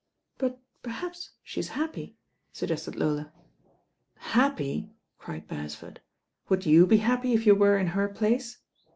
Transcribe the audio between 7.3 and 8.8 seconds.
if you were in her place?"